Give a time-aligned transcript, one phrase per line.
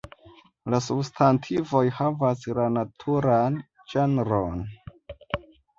[0.73, 3.63] La substantivoj havas la naturan
[3.95, 4.69] ĝenron.